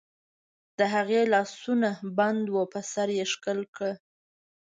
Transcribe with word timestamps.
د 0.77 0.79
هغې 0.93 1.21
لاسونه 1.33 1.89
بند 2.17 2.43
وو، 2.53 2.63
په 2.73 2.79
سر 2.91 3.09
یې 3.17 3.25
ښکل 3.33 3.59
کړ. 3.75 3.91